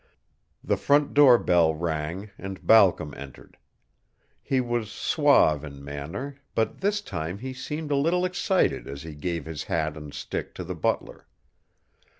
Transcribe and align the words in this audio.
The 0.63 0.77
front 0.77 1.13
door 1.13 1.37
bell 1.37 1.75
rang 1.75 2.31
and 2.39 2.65
Balcom 2.65 3.13
entered. 3.15 3.55
He 4.41 4.59
was 4.59 4.89
suave 4.89 5.63
in 5.63 5.85
manner, 5.85 6.39
but 6.55 6.81
this 6.81 7.01
time 7.01 7.37
he 7.37 7.53
seemed 7.53 7.91
a 7.91 7.95
little 7.95 8.25
excited 8.25 8.87
as 8.87 9.03
he 9.03 9.13
gave 9.13 9.45
his 9.45 9.65
hat 9.65 9.95
and 9.95 10.11
stick 10.11 10.55
to 10.55 10.63
the 10.63 10.73
butler. 10.73 11.27